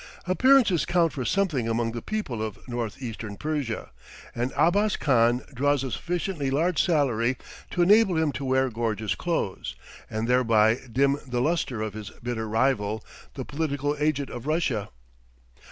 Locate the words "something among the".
1.23-2.01